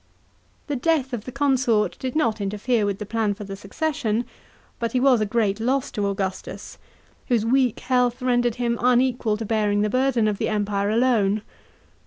[0.03, 0.09] §6.
[0.65, 4.25] The death of the consort did not interfere with the plan for the succession,
[4.79, 6.79] but he was a great loss to Augustus,
[7.27, 11.43] whose weak health rendered him unequal to bearing the burden of the Empire alone.